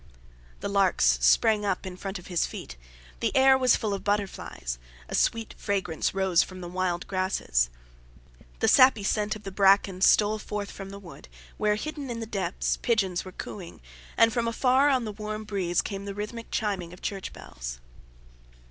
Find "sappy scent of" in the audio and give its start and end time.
8.67-9.43